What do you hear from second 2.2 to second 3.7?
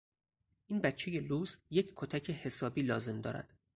حسابی لازم دارد.